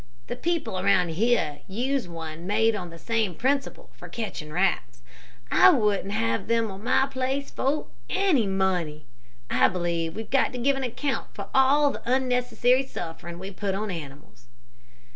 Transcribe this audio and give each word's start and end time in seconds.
The 0.25 0.35
people 0.35 0.79
around 0.79 1.09
here 1.11 1.59
use 1.67 2.07
one 2.07 2.47
made 2.47 2.75
on 2.75 2.89
the 2.89 2.97
same 2.97 3.35
principle 3.35 3.91
for 3.93 4.09
catching 4.09 4.51
rats. 4.51 5.03
I 5.51 5.69
wouldn't 5.69 6.11
have 6.13 6.47
them 6.47 6.71
on 6.71 6.83
my 6.83 7.05
place 7.05 7.51
for 7.51 7.85
any 8.09 8.47
money. 8.47 9.05
I 9.51 9.67
believe 9.67 10.15
we've 10.15 10.31
got 10.31 10.53
to 10.53 10.57
give 10.57 10.75
an 10.75 10.81
account 10.83 11.27
for 11.35 11.49
all 11.53 11.91
the 11.91 12.01
unnecessary 12.11 12.81
suffering 12.83 13.37
we 13.37 13.51
put 13.51 13.75
on 13.75 13.91
animals." 13.91 14.47